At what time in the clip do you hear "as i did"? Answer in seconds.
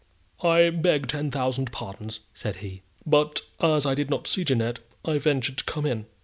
3.59-4.09